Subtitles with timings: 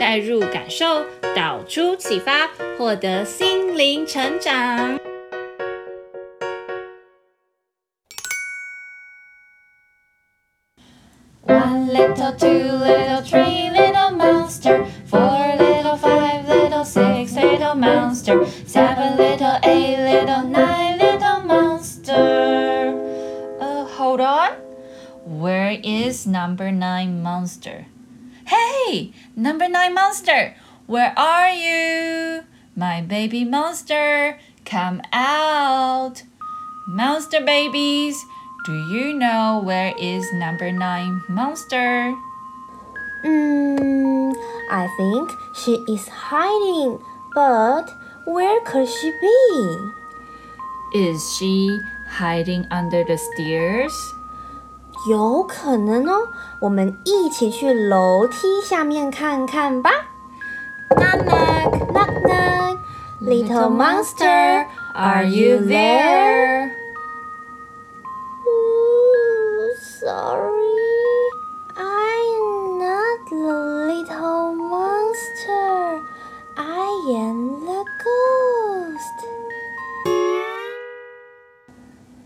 [0.00, 4.98] 带入感受，导出启发，获得心灵成长。
[11.46, 19.56] One little, two little, three little monster, four little, five little, six little monster, seven little,
[19.62, 22.92] eight little, nine little monster.
[23.60, 24.50] Uh, hold on.
[25.24, 27.86] Where is number nine monster?
[28.91, 30.53] Hey, number nine monster,
[30.85, 32.43] where are you?
[32.75, 36.23] My baby monster, come out.
[36.89, 38.21] Monster babies,
[38.65, 42.11] do you know where is number nine monster?
[43.23, 44.33] Hmm,
[44.69, 46.99] I think she is hiding,
[47.33, 47.87] but
[48.27, 49.77] where could she be?
[50.95, 53.95] Is she hiding under the stairs?
[55.09, 56.27] 有可能哦，
[56.59, 59.89] 我们一起去楼梯下面看看吧。
[60.91, 62.77] Knock knock, knock knock,
[63.21, 66.69] little monster, are you there?
[68.45, 70.50] Ooh, sorry,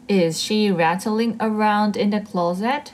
[0.09, 2.93] Is she rattling around in the closet?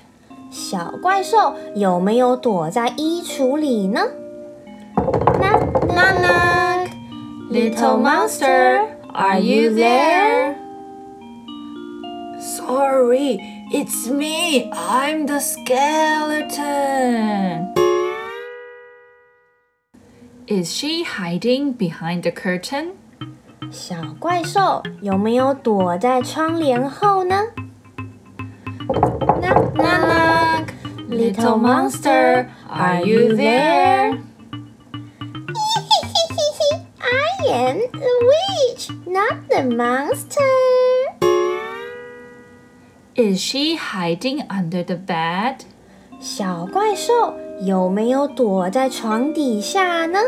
[0.51, 4.01] 小怪兽有没有躲在衣橱里呢？
[5.41, 6.89] Knock knock knock,
[7.51, 10.57] little monster, are you there?
[12.39, 13.39] Sorry,
[13.73, 14.71] it's me.
[14.73, 16.55] I'm the skeleton.
[20.47, 22.93] Is she hiding behind the curtain?
[23.71, 27.43] 小怪兽有没有躲在窗帘后呢？
[29.41, 30.69] Knock knock,
[31.09, 34.19] little monster, are you there?
[36.99, 40.43] I am the witch, not the monster.
[43.15, 45.65] Is she hiding under the bed?
[46.21, 50.19] 小怪兽有没有躲在床底下呢？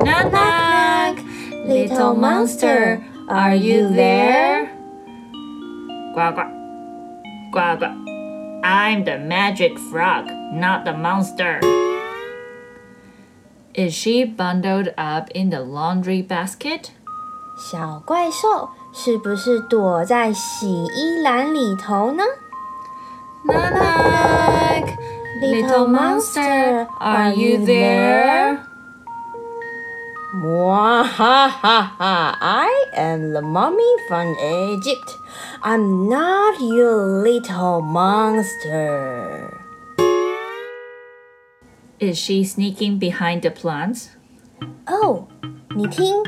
[0.00, 0.73] Knock knock.
[1.66, 4.68] Little monster, are you there?
[6.14, 6.42] 呱呱，
[7.52, 7.86] 呱呱。
[8.62, 11.60] I'm the magic frog, not the monster.
[13.72, 16.90] Is she bundled up in the laundry basket?
[17.56, 22.22] 小怪兽是不是躲在洗衣篮里头呢？
[23.46, 24.88] Knock knock.
[25.42, 28.58] Little monster, are you there?
[30.34, 31.96] Mwahaha!
[32.40, 35.16] I am the mummy from Egypt.
[35.62, 39.58] I'm not your little monster.
[41.98, 44.10] Is she sneaking behind the plants?
[44.86, 45.28] Oh,
[45.74, 46.22] 你听，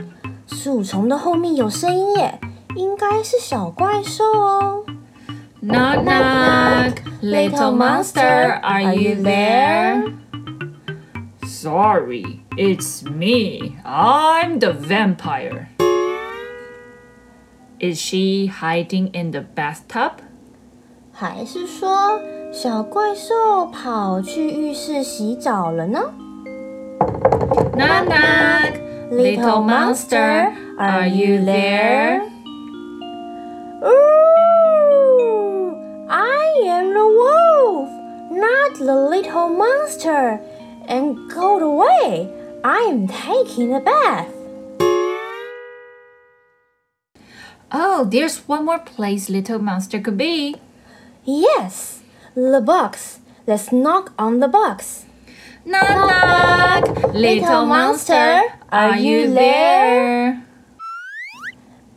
[0.47, 2.39] 树丛的后面有声音耶，
[2.77, 4.85] 应该是小怪兽哦。
[5.63, 10.13] Knock knock, little monster, are you there?
[11.57, 12.43] Sorry.
[12.57, 13.77] It's me.
[13.85, 15.69] I'm the vampire.
[17.81, 20.23] Is she hiding in the bathtub?
[21.13, 22.21] 还是说
[22.53, 26.15] 小怪兽跑去浴室洗澡了呢？
[27.75, 28.81] Knock knock,
[29.11, 32.23] little monster, are you there?
[33.83, 35.75] Ooh,
[36.09, 37.91] I am the wolf,
[38.31, 40.39] not the little monster,
[40.87, 42.31] and go away.
[42.65, 44.29] I'm taking a bath.
[47.73, 50.57] Oh, there's one more place little monster could be.
[51.25, 52.03] Yes,
[52.35, 53.21] the box.
[53.47, 55.07] Let's knock on the box.
[55.65, 57.15] Knock, knock.
[57.15, 60.43] Little monster, are you there?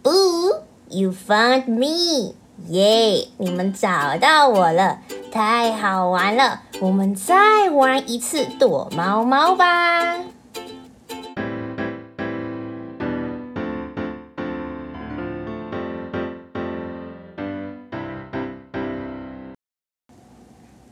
[0.08, 0.54] Ooh,
[0.90, 2.36] you found me.
[2.70, 5.00] 耶，你们找到我了，
[5.31, 6.63] 太好玩了！
[6.81, 10.19] 我们再玩一次躲猫猫吧。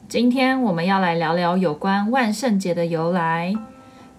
[0.08, 3.52] 今天我们要来聊聊有关万圣节的由来。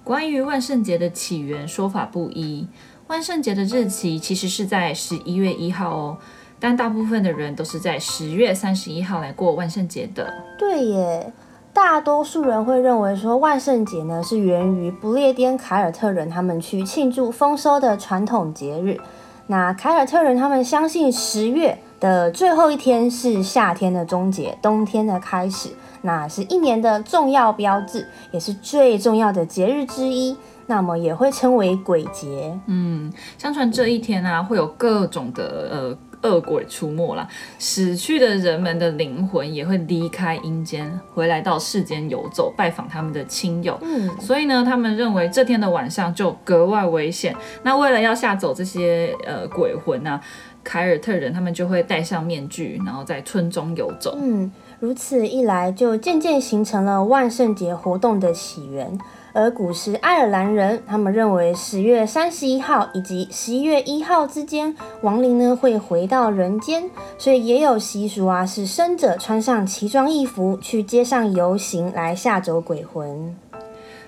[0.04, 2.68] 关于万圣节的起源说法不一，
[3.08, 6.18] 万圣节的日期其实是在十一月一号哦，
[6.60, 10.34] 但大部分的人都是在十月三十一号来过万圣节的。
[10.58, 11.34] 对耶。
[11.72, 19.00] 大多数人会认为说万圣节呢是源于不列颠凯尔特人他们去庆祝丰收的传统节日。
[19.48, 25.70] 那凯尔特人他们相信十月的最后一天是夏天的终结，冬天的开始，
[26.02, 30.36] 那是一年的重要标志，也是最重要的节日之一。
[30.66, 32.60] 那么也会称为鬼节。
[32.66, 35.98] 嗯，相传这一天啊会有各种的呃。
[36.22, 37.28] 恶鬼出没啦，
[37.58, 43.78] 死去的人们的灵魂也会离开阴间，回来到世间游走，拜访他们的亲友。
[43.82, 47.36] 嗯，所以呢，他们认为这天的晚上就格外危险。
[47.64, 50.22] 那为了要吓走这些呃鬼魂呢、啊，
[50.64, 54.18] 凯尔特人他们就会戴上面具，然后在村中游走。
[54.22, 58.98] 嗯，如此一来，就渐渐形成了万圣节活动的起源。
[59.34, 73.36] 而古时爱尔兰人，他们认为十月三十一号以及十一月一号之间，亡灵呢会回到人间，所以也有习俗啊，是生者穿上奇装异服去街上游行，来吓走鬼魂。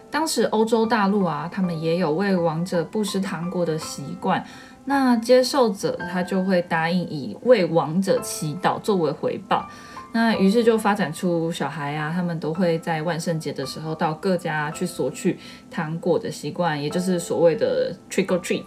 [0.10, 4.46] 当时欧洲大陆啊，他们也有为亡者布施糖果的习惯，
[4.86, 9.68] 那接受者他就会答应以为亡者祈祷作为回报。
[10.14, 18.66] 那于是就发展出小孩啊，他们都会在万圣节的时候到各家去索取糖果的习惯，也就是所谓的 trick or treat。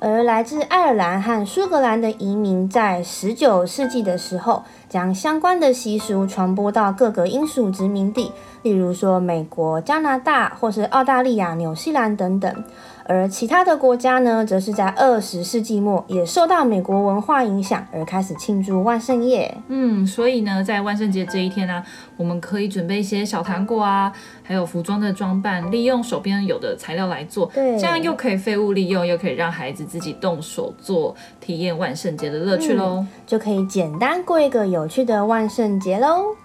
[0.00, 8.32] 而来自爱尔兰和苏格兰的移民，在十九世纪的时候，将相关的习俗传播到各个英属殖民地，
[8.62, 12.64] 例如说美国、加拿大或是澳大利亚、纽西兰等等。
[13.10, 19.56] 而其他的国家呢，则是在二十世纪末也受到美国文化影响，而开始庆祝万圣夜。
[19.68, 21.82] 嗯，所以呢，在万圣节这一天呢、啊，
[22.18, 24.12] 我们可以准备一些小糖果啊，
[24.42, 36.36] 还有服装的装扮，利用手边有的材料来做，对，这样又可以废物利用，又可以让孩子自己动手做，体验万圣节的乐趣喽、嗯，就可以简单过一个有趣的万圣节喽。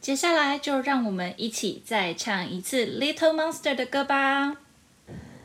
[0.00, 4.56] 接下来就让我们一起再唱一次《Little Monster》的歌吧。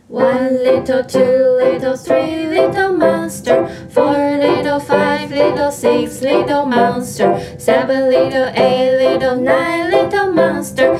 [0.09, 8.09] One little, two little, three little monster, four little, five little, six little monster, seven
[8.09, 10.99] little, eight little, nine little monster.